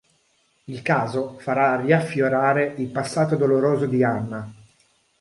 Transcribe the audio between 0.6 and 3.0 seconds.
Il caso farà riaffiorare il